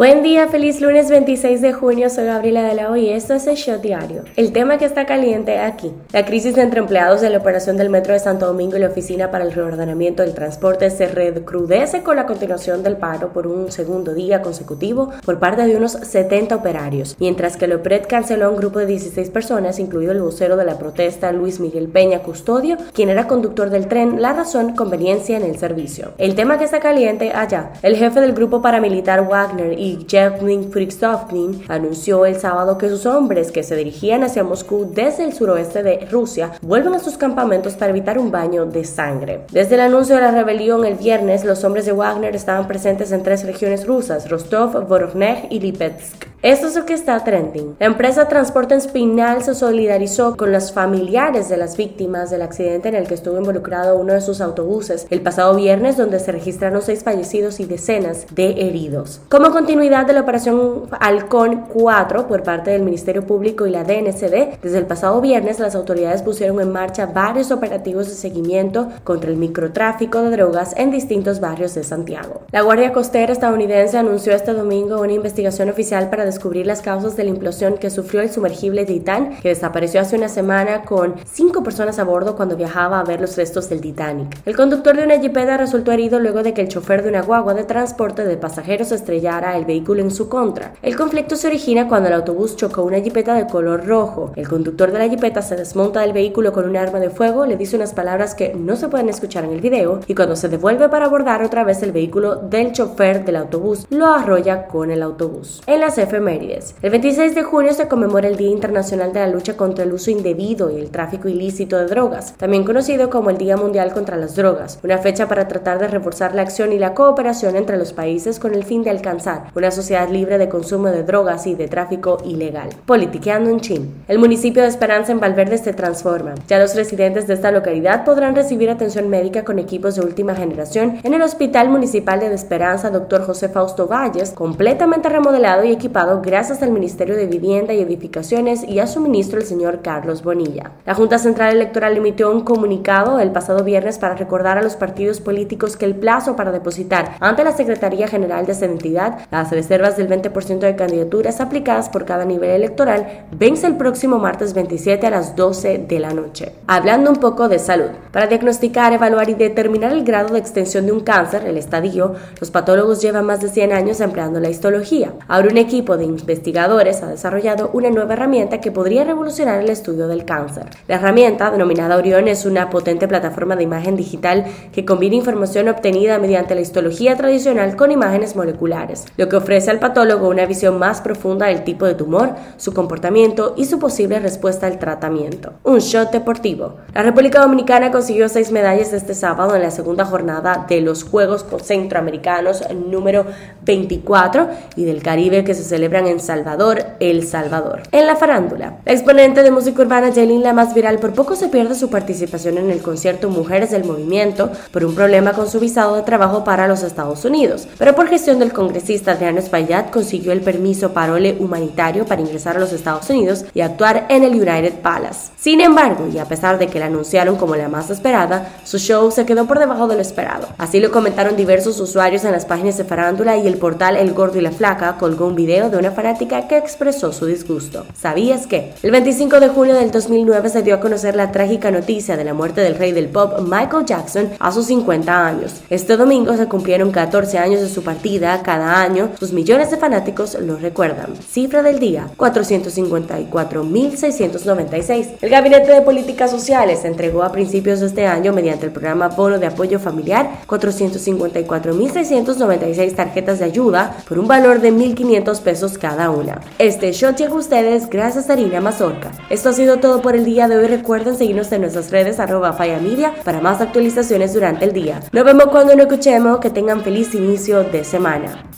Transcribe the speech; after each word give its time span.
Buen 0.00 0.22
día, 0.22 0.48
feliz 0.48 0.80
lunes 0.80 1.10
26 1.10 1.60
de 1.60 1.74
junio, 1.74 2.08
soy 2.08 2.24
Gabriela 2.24 2.62
de 2.62 2.74
la 2.74 2.96
y 2.96 3.10
esto 3.10 3.34
es 3.34 3.46
el 3.46 3.56
Show 3.56 3.82
Diario. 3.82 4.22
El 4.34 4.50
tema 4.50 4.78
que 4.78 4.86
está 4.86 5.04
caliente 5.04 5.58
aquí, 5.58 5.92
la 6.14 6.24
crisis 6.24 6.56
entre 6.56 6.80
empleados 6.80 7.20
de 7.20 7.28
la 7.28 7.36
operación 7.36 7.76
del 7.76 7.90
Metro 7.90 8.14
de 8.14 8.18
Santo 8.18 8.46
Domingo 8.46 8.78
y 8.78 8.80
la 8.80 8.86
Oficina 8.86 9.30
para 9.30 9.44
el 9.44 9.52
Reordenamiento 9.52 10.22
del 10.22 10.32
Transporte 10.32 10.88
se 10.88 11.06
recrudece 11.06 12.02
con 12.02 12.16
la 12.16 12.24
continuación 12.24 12.82
del 12.82 12.96
paro 12.96 13.34
por 13.34 13.46
un 13.46 13.70
segundo 13.70 14.14
día 14.14 14.40
consecutivo 14.40 15.10
por 15.22 15.38
parte 15.38 15.66
de 15.66 15.76
unos 15.76 15.92
70 15.92 16.56
operarios, 16.56 17.14
mientras 17.20 17.58
que 17.58 17.66
el 17.66 17.74
OPRED 17.74 18.06
canceló 18.08 18.46
a 18.46 18.48
un 18.48 18.56
grupo 18.56 18.78
de 18.78 18.86
16 18.86 19.28
personas, 19.28 19.78
incluido 19.78 20.12
el 20.12 20.22
vocero 20.22 20.56
de 20.56 20.64
la 20.64 20.78
protesta 20.78 21.30
Luis 21.30 21.60
Miguel 21.60 21.88
Peña 21.88 22.20
Custodio, 22.20 22.78
quien 22.94 23.10
era 23.10 23.28
conductor 23.28 23.68
del 23.68 23.86
tren, 23.86 24.22
la 24.22 24.32
razón 24.32 24.74
conveniencia 24.74 25.36
en 25.36 25.44
el 25.44 25.58
servicio. 25.58 26.12
El 26.16 26.36
tema 26.36 26.56
que 26.56 26.64
está 26.64 26.80
caliente 26.80 27.32
allá, 27.34 27.72
el 27.82 27.96
jefe 27.96 28.22
del 28.22 28.32
grupo 28.32 28.62
paramilitar 28.62 29.28
Wagner 29.28 29.78
y 29.78 29.89
Yevgeny 29.98 30.66
Prigozhin 30.68 31.64
anunció 31.68 32.26
el 32.26 32.36
sábado 32.36 32.78
que 32.78 32.88
sus 32.88 33.06
hombres 33.06 33.52
que 33.52 33.62
se 33.62 33.76
dirigían 33.76 34.24
hacia 34.24 34.44
Moscú 34.44 34.90
desde 34.92 35.24
el 35.24 35.32
suroeste 35.32 35.82
de 35.82 36.06
Rusia 36.10 36.52
vuelven 36.62 36.94
a 36.94 36.98
sus 36.98 37.16
campamentos 37.16 37.74
para 37.74 37.90
evitar 37.90 38.18
un 38.18 38.30
baño 38.30 38.66
de 38.66 38.84
sangre. 38.84 39.46
Desde 39.50 39.74
el 39.74 39.82
anuncio 39.82 40.14
de 40.14 40.22
la 40.22 40.30
rebelión 40.30 40.84
el 40.84 40.94
viernes, 40.94 41.44
los 41.44 41.64
hombres 41.64 41.86
de 41.86 41.92
Wagner 41.92 42.34
estaban 42.34 42.66
presentes 42.66 43.12
en 43.12 43.22
tres 43.22 43.44
regiones 43.44 43.86
rusas, 43.86 44.28
Rostov, 44.28 44.86
Voronezh 44.86 45.46
y 45.50 45.60
Lipetsk. 45.60 46.29
Esto 46.42 46.68
es 46.68 46.74
lo 46.74 46.86
que 46.86 46.94
está 46.94 47.22
trending. 47.22 47.76
La 47.78 47.84
empresa 47.84 48.26
Transporte 48.26 48.74
Espinal 48.74 49.42
se 49.42 49.54
solidarizó 49.54 50.38
con 50.38 50.52
los 50.52 50.72
familiares 50.72 51.50
de 51.50 51.58
las 51.58 51.76
víctimas 51.76 52.30
del 52.30 52.40
accidente 52.40 52.88
en 52.88 52.94
el 52.94 53.06
que 53.06 53.12
estuvo 53.12 53.36
involucrado 53.36 53.98
uno 53.98 54.14
de 54.14 54.22
sus 54.22 54.40
autobuses 54.40 55.06
el 55.10 55.20
pasado 55.20 55.54
viernes, 55.54 55.98
donde 55.98 56.18
se 56.18 56.32
registraron 56.32 56.80
seis 56.80 57.04
fallecidos 57.04 57.60
y 57.60 57.66
decenas 57.66 58.24
de 58.34 58.52
heridos. 58.52 59.20
Como 59.28 59.50
continuidad 59.50 60.06
de 60.06 60.14
la 60.14 60.22
operación 60.22 60.84
Halcón 60.98 61.66
4 61.74 62.26
por 62.26 62.42
parte 62.42 62.70
del 62.70 62.84
Ministerio 62.84 63.26
Público 63.26 63.66
y 63.66 63.70
la 63.70 63.84
DNCD, 63.84 64.60
desde 64.62 64.78
el 64.78 64.86
pasado 64.86 65.20
viernes 65.20 65.58
las 65.58 65.74
autoridades 65.74 66.22
pusieron 66.22 66.58
en 66.62 66.72
marcha 66.72 67.04
varios 67.04 67.50
operativos 67.50 68.08
de 68.08 68.14
seguimiento 68.14 68.88
contra 69.04 69.28
el 69.28 69.36
microtráfico 69.36 70.22
de 70.22 70.30
drogas 70.30 70.72
en 70.78 70.90
distintos 70.90 71.38
barrios 71.38 71.74
de 71.74 71.84
Santiago. 71.84 72.40
La 72.50 72.62
Guardia 72.62 72.94
Costera 72.94 73.30
estadounidense 73.30 73.98
anunció 73.98 74.32
este 74.32 74.54
domingo 74.54 75.02
una 75.02 75.12
investigación 75.12 75.68
oficial 75.68 76.08
para 76.08 76.29
descubrir 76.30 76.66
las 76.66 76.82
causas 76.82 77.16
de 77.16 77.24
la 77.24 77.30
implosión 77.30 77.76
que 77.78 77.90
sufrió 77.90 78.22
el 78.22 78.30
sumergible 78.30 78.84
Titan, 78.84 79.38
que 79.40 79.50
desapareció 79.50 80.00
hace 80.00 80.16
una 80.16 80.28
semana 80.28 80.82
con 80.82 81.14
cinco 81.30 81.62
personas 81.62 81.98
a 81.98 82.04
bordo 82.04 82.36
cuando 82.36 82.56
viajaba 82.56 83.00
a 83.00 83.04
ver 83.04 83.20
los 83.20 83.36
restos 83.36 83.68
del 83.68 83.80
Titanic. 83.80 84.40
El 84.46 84.56
conductor 84.56 84.96
de 84.96 85.04
una 85.04 85.18
jipeta 85.18 85.56
resultó 85.56 85.92
herido 85.92 86.18
luego 86.18 86.42
de 86.42 86.54
que 86.54 86.62
el 86.62 86.68
chofer 86.68 87.02
de 87.02 87.08
una 87.08 87.22
guagua 87.22 87.54
de 87.54 87.64
transporte 87.64 88.24
de 88.24 88.36
pasajeros 88.36 88.92
estrellara 88.92 89.56
el 89.56 89.64
vehículo 89.64 90.02
en 90.02 90.10
su 90.10 90.28
contra. 90.28 90.72
El 90.82 90.96
conflicto 90.96 91.36
se 91.36 91.48
origina 91.48 91.88
cuando 91.88 92.08
el 92.08 92.14
autobús 92.14 92.56
chocó 92.56 92.82
una 92.82 93.00
jipeta 93.00 93.34
de 93.34 93.46
color 93.46 93.86
rojo. 93.86 94.32
El 94.36 94.48
conductor 94.48 94.92
de 94.92 94.98
la 94.98 95.08
jipeta 95.08 95.42
se 95.42 95.56
desmonta 95.56 96.00
del 96.00 96.12
vehículo 96.12 96.52
con 96.52 96.68
un 96.68 96.76
arma 96.76 97.00
de 97.00 97.10
fuego, 97.10 97.46
le 97.46 97.56
dice 97.56 97.76
unas 97.76 97.92
palabras 97.92 98.34
que 98.34 98.54
no 98.54 98.76
se 98.76 98.88
pueden 98.88 99.08
escuchar 99.08 99.44
en 99.44 99.52
el 99.52 99.60
video 99.60 100.00
y 100.06 100.14
cuando 100.14 100.36
se 100.36 100.48
devuelve 100.48 100.88
para 100.88 101.06
abordar 101.06 101.42
otra 101.42 101.64
vez 101.64 101.82
el 101.82 101.92
vehículo 101.92 102.36
del 102.36 102.72
chofer 102.72 103.24
del 103.24 103.36
autobús, 103.36 103.86
lo 103.90 104.14
arrolla 104.14 104.66
con 104.66 104.90
el 104.90 105.02
autobús. 105.02 105.62
En 105.66 105.80
las 105.80 105.98
el 106.20 106.90
26 106.90 107.34
de 107.34 107.42
junio 107.42 107.72
se 107.72 107.88
conmemora 107.88 108.28
el 108.28 108.36
Día 108.36 108.50
Internacional 108.50 109.12
de 109.12 109.20
la 109.20 109.28
Lucha 109.28 109.56
contra 109.56 109.84
el 109.84 109.92
Uso 109.92 110.10
Indebido 110.10 110.70
y 110.70 110.78
el 110.78 110.90
Tráfico 110.90 111.28
Ilícito 111.28 111.78
de 111.78 111.86
Drogas, 111.86 112.34
también 112.36 112.64
conocido 112.64 113.08
como 113.08 113.30
el 113.30 113.38
Día 113.38 113.56
Mundial 113.56 113.94
contra 113.94 114.18
las 114.18 114.36
Drogas, 114.36 114.78
una 114.84 114.98
fecha 114.98 115.28
para 115.28 115.48
tratar 115.48 115.78
de 115.78 115.88
reforzar 115.88 116.34
la 116.34 116.42
acción 116.42 116.72
y 116.72 116.78
la 116.78 116.92
cooperación 116.92 117.56
entre 117.56 117.78
los 117.78 117.94
países 117.94 118.38
con 118.38 118.54
el 118.54 118.64
fin 118.64 118.82
de 118.82 118.90
alcanzar 118.90 119.44
una 119.54 119.70
sociedad 119.70 120.10
libre 120.10 120.36
de 120.36 120.50
consumo 120.50 120.88
de 120.88 121.04
drogas 121.04 121.46
y 121.46 121.54
de 121.54 121.68
tráfico 121.68 122.18
ilegal. 122.24 122.68
Politiqueando 122.84 123.48
en 123.48 123.60
Chin. 123.60 124.04
El 124.06 124.18
municipio 124.18 124.62
de 124.62 124.68
Esperanza 124.68 125.12
en 125.12 125.20
Valverde 125.20 125.56
se 125.56 125.72
transforma. 125.72 126.34
Ya 126.48 126.58
los 126.58 126.74
residentes 126.74 127.26
de 127.26 127.34
esta 127.34 127.50
localidad 127.50 128.04
podrán 128.04 128.34
recibir 128.34 128.68
atención 128.68 129.08
médica 129.08 129.44
con 129.44 129.58
equipos 129.58 129.96
de 129.96 130.02
última 130.02 130.34
generación 130.34 131.00
en 131.02 131.14
el 131.14 131.22
Hospital 131.22 131.70
Municipal 131.70 132.20
de 132.20 132.34
Esperanza 132.34 132.90
Dr. 132.90 133.24
José 133.24 133.48
Fausto 133.48 133.86
Valles, 133.86 134.32
completamente 134.32 135.08
remodelado 135.08 135.64
y 135.64 135.72
equipado 135.72 136.09
gracias 136.18 136.62
al 136.62 136.72
Ministerio 136.72 137.16
de 137.16 137.26
Vivienda 137.26 137.72
y 137.72 137.80
Edificaciones 137.80 138.64
y 138.64 138.80
a 138.80 138.88
su 138.88 139.00
ministro 139.00 139.38
el 139.38 139.46
señor 139.46 139.80
Carlos 139.82 140.24
Bonilla. 140.24 140.72
La 140.84 140.94
Junta 140.94 141.18
Central 141.18 141.54
Electoral 141.54 141.96
emitió 141.96 142.32
un 142.32 142.40
comunicado 142.40 143.20
el 143.20 143.30
pasado 143.30 143.62
viernes 143.62 143.98
para 143.98 144.16
recordar 144.16 144.58
a 144.58 144.62
los 144.62 144.74
partidos 144.74 145.20
políticos 145.20 145.76
que 145.76 145.84
el 145.84 145.94
plazo 145.94 146.34
para 146.34 146.50
depositar 146.50 147.16
ante 147.20 147.44
la 147.44 147.52
Secretaría 147.52 148.08
General 148.08 148.44
de 148.44 148.52
esa 148.52 148.66
entidad 148.66 149.20
las 149.30 149.50
reservas 149.50 149.96
del 149.96 150.08
20% 150.08 150.58
de 150.58 150.76
candidaturas 150.76 151.40
aplicadas 151.40 151.88
por 151.88 152.04
cada 152.04 152.24
nivel 152.24 152.50
electoral 152.50 153.26
vence 153.30 153.66
el 153.66 153.76
próximo 153.76 154.18
martes 154.18 154.52
27 154.52 155.06
a 155.06 155.10
las 155.10 155.36
12 155.36 155.78
de 155.86 156.00
la 156.00 156.12
noche. 156.12 156.52
Hablando 156.66 157.10
un 157.10 157.16
poco 157.16 157.48
de 157.48 157.58
salud, 157.58 157.90
para 158.10 158.26
diagnosticar, 158.26 158.92
evaluar 158.92 159.30
y 159.30 159.34
determinar 159.34 159.92
el 159.92 160.04
grado 160.04 160.34
de 160.34 160.40
extensión 160.40 160.86
de 160.86 160.92
un 160.92 161.00
cáncer, 161.00 161.44
el 161.46 161.56
estadio, 161.56 162.14
los 162.40 162.50
patólogos 162.50 163.00
llevan 163.00 163.26
más 163.26 163.40
de 163.40 163.48
100 163.48 163.72
años 163.72 164.00
empleando 164.00 164.40
la 164.40 164.50
histología. 164.50 165.12
Ahora 165.28 165.48
un 165.50 165.58
equipo 165.58 165.96
de 165.96 165.99
investigadores 166.04 167.02
ha 167.02 167.08
desarrollado 167.08 167.70
una 167.72 167.90
nueva 167.90 168.14
herramienta 168.14 168.60
que 168.60 168.72
podría 168.72 169.04
revolucionar 169.04 169.60
el 169.60 169.70
estudio 169.70 170.08
del 170.08 170.24
cáncer. 170.24 170.66
La 170.88 170.96
herramienta, 170.96 171.50
denominada 171.50 171.96
Orion, 171.96 172.28
es 172.28 172.46
una 172.46 172.70
potente 172.70 173.08
plataforma 173.08 173.56
de 173.56 173.64
imagen 173.64 173.96
digital 173.96 174.46
que 174.72 174.84
combina 174.84 175.16
información 175.16 175.68
obtenida 175.68 176.18
mediante 176.18 176.54
la 176.54 176.60
histología 176.60 177.16
tradicional 177.16 177.76
con 177.76 177.90
imágenes 177.90 178.36
moleculares, 178.36 179.06
lo 179.16 179.28
que 179.28 179.36
ofrece 179.36 179.70
al 179.70 179.80
patólogo 179.80 180.28
una 180.28 180.46
visión 180.46 180.78
más 180.78 181.00
profunda 181.00 181.46
del 181.46 181.64
tipo 181.64 181.86
de 181.86 181.94
tumor, 181.94 182.34
su 182.56 182.72
comportamiento 182.72 183.54
y 183.56 183.64
su 183.64 183.78
posible 183.78 184.20
respuesta 184.20 184.66
al 184.66 184.78
tratamiento. 184.78 185.54
Un 185.64 185.78
shot 185.78 186.12
deportivo. 186.12 186.76
La 186.94 187.02
República 187.02 187.40
Dominicana 187.40 187.90
consiguió 187.90 188.28
seis 188.28 188.52
medallas 188.52 188.92
este 188.92 189.14
sábado 189.14 189.56
en 189.56 189.62
la 189.62 189.70
segunda 189.70 190.04
jornada 190.04 190.66
de 190.68 190.80
los 190.80 191.04
Juegos 191.04 191.44
Centroamericanos 191.62 192.62
número 192.74 193.26
24 193.64 194.48
y 194.76 194.84
del 194.84 195.02
Caribe 195.02 195.44
que 195.44 195.54
se 195.54 195.64
celebra 195.64 195.89
en 195.98 196.20
Salvador, 196.20 196.84
El 197.00 197.26
Salvador. 197.26 197.82
En 197.90 198.06
la 198.06 198.14
farándula, 198.14 198.78
la 198.84 198.92
exponente 198.92 199.42
de 199.42 199.50
música 199.50 199.82
urbana 199.82 200.12
Jaylin, 200.14 200.42
la 200.42 200.52
más 200.52 200.72
viral, 200.72 201.00
por 201.00 201.12
poco 201.12 201.34
se 201.34 201.48
pierde 201.48 201.74
su 201.74 201.90
participación 201.90 202.58
en 202.58 202.70
el 202.70 202.80
concierto 202.80 203.28
Mujeres 203.28 203.72
del 203.72 203.84
Movimiento 203.84 204.50
por 204.70 204.84
un 204.84 204.94
problema 204.94 205.32
con 205.32 205.48
su 205.48 205.58
visado 205.58 205.96
de 205.96 206.02
trabajo 206.02 206.44
para 206.44 206.68
los 206.68 206.84
Estados 206.84 207.24
Unidos, 207.24 207.66
pero 207.76 207.96
por 207.96 208.06
gestión 208.06 208.38
del 208.38 208.52
congresista 208.52 209.12
Adriano 209.12 209.40
Espaillat 209.40 209.90
consiguió 209.90 210.30
el 210.30 210.42
permiso 210.42 210.92
parole 210.92 211.36
humanitario 211.40 212.06
para 212.06 212.20
ingresar 212.20 212.56
a 212.56 212.60
los 212.60 212.72
Estados 212.72 213.10
Unidos 213.10 213.44
y 213.52 213.60
actuar 213.60 214.06
en 214.08 214.22
el 214.22 214.34
United 214.34 214.74
Palace. 214.82 215.32
Sin 215.36 215.60
embargo, 215.60 216.06
y 216.12 216.18
a 216.18 216.26
pesar 216.26 216.58
de 216.58 216.68
que 216.68 216.78
la 216.78 216.86
anunciaron 216.86 217.36
como 217.36 217.56
la 217.56 217.68
más 217.68 217.90
esperada, 217.90 218.48
su 218.64 218.78
show 218.78 219.10
se 219.10 219.26
quedó 219.26 219.46
por 219.46 219.58
debajo 219.58 219.88
de 219.88 219.96
lo 219.96 220.02
esperado. 220.02 220.46
Así 220.56 220.78
lo 220.78 220.92
comentaron 220.92 221.36
diversos 221.36 221.80
usuarios 221.80 222.24
en 222.24 222.32
las 222.32 222.44
páginas 222.44 222.78
de 222.78 222.84
farándula 222.84 223.36
y 223.36 223.48
el 223.48 223.56
portal 223.56 223.96
El 223.96 224.12
Gordo 224.12 224.38
y 224.38 224.42
la 224.42 224.52
Flaca 224.52 224.96
colgó 224.98 225.26
un 225.26 225.34
video 225.34 225.69
de 225.70 225.78
una 225.78 225.90
fanática 225.90 226.48
que 226.48 226.56
expresó 226.56 227.12
su 227.12 227.26
disgusto. 227.26 227.84
¿Sabías 227.98 228.46
que? 228.46 228.72
El 228.82 228.90
25 228.90 229.40
de 229.40 229.48
junio 229.48 229.74
del 229.74 229.90
2009 229.90 230.48
se 230.48 230.62
dio 230.62 230.74
a 230.74 230.80
conocer 230.80 231.16
la 231.16 231.32
trágica 231.32 231.70
noticia 231.70 232.16
de 232.16 232.24
la 232.24 232.34
muerte 232.34 232.60
del 232.60 232.74
rey 232.74 232.92
del 232.92 233.08
pop 233.08 233.40
Michael 233.40 233.86
Jackson 233.86 234.30
a 234.38 234.52
sus 234.52 234.66
50 234.66 235.26
años. 235.26 235.54
Este 235.70 235.96
domingo 235.96 236.36
se 236.36 236.46
cumplieron 236.46 236.90
14 236.90 237.38
años 237.38 237.60
de 237.60 237.68
su 237.68 237.82
partida. 237.82 238.42
Cada 238.42 238.82
año, 238.82 239.10
sus 239.18 239.32
millones 239.32 239.70
de 239.70 239.76
fanáticos 239.76 240.36
lo 240.40 240.56
recuerdan. 240.56 241.14
Cifra 241.16 241.62
del 241.62 241.78
día, 241.78 242.08
454.696. 242.16 245.08
El 245.20 245.30
Gabinete 245.30 245.72
de 245.72 245.82
Políticas 245.82 246.30
Sociales 246.30 246.84
entregó 246.84 247.22
a 247.22 247.32
principios 247.32 247.80
de 247.80 247.86
este 247.86 248.06
año, 248.06 248.32
mediante 248.32 248.66
el 248.66 248.72
programa 248.72 249.08
Bono 249.08 249.38
de 249.38 249.46
Apoyo 249.46 249.78
Familiar, 249.78 250.40
454.696 250.46 252.94
tarjetas 252.94 253.38
de 253.38 253.44
ayuda 253.44 253.96
por 254.08 254.18
un 254.18 254.26
valor 254.26 254.60
de 254.60 254.72
1.500 254.72 255.40
pesos 255.60 255.78
cada 255.78 256.10
una. 256.10 256.40
Este 256.58 256.90
shot 256.92 257.16
llega 257.16 257.32
a 257.32 257.36
ustedes 257.36 257.90
gracias 257.90 258.30
a 258.30 258.32
Harina 258.32 258.60
Mazorca. 258.60 259.12
Esto 259.28 259.50
ha 259.50 259.52
sido 259.52 259.78
todo 259.78 260.00
por 260.00 260.16
el 260.16 260.24
día 260.24 260.48
de 260.48 260.56
hoy. 260.56 260.66
Recuerden 260.66 261.16
seguirnos 261.16 261.52
en 261.52 261.60
nuestras 261.62 261.90
redes 261.90 262.18
arroba 262.18 262.56
Media 262.80 263.12
para 263.24 263.40
más 263.40 263.60
actualizaciones 263.60 264.32
durante 264.32 264.64
el 264.64 264.72
día. 264.72 265.00
Nos 265.12 265.24
vemos 265.24 265.46
cuando 265.46 265.74
nos 265.74 265.86
escuchemos. 265.86 266.40
Que 266.40 266.50
tengan 266.50 266.82
feliz 266.82 267.14
inicio 267.14 267.64
de 267.64 267.84
semana. 267.84 268.49